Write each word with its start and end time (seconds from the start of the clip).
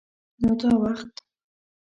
_نو 0.41 0.51
دا 0.59 0.69
وخت؟ 0.81 1.13